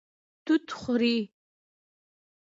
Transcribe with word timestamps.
توت 0.45 0.65
خوري 0.79 1.15